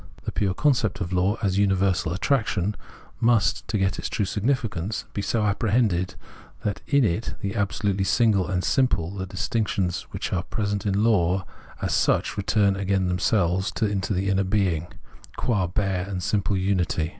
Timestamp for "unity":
16.57-17.09